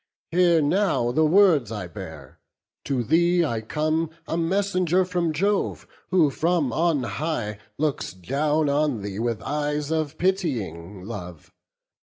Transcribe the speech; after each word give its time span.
Hear 0.31 0.63
now 0.63 1.11
the 1.11 1.27
words 1.27 1.71
I 1.71 1.85
bear: 1.85 2.39
to 2.85 3.03
thee 3.03 3.45
I 3.45 3.61
come 3.61 4.09
A 4.27 4.35
messenger 4.35 5.05
from 5.05 5.31
Jove, 5.31 5.85
who 6.09 6.31
from 6.31 6.73
on 6.73 7.03
high 7.03 7.59
Looks 7.77 8.11
down 8.13 8.67
on 8.67 9.03
thee 9.03 9.19
with 9.19 9.43
eyes 9.43 9.91
of 9.91 10.17
pitying 10.17 11.03
love. 11.03 11.51